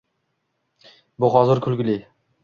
Bu 1.23 1.29
hozir 1.35 1.61
kulgili 1.65 1.99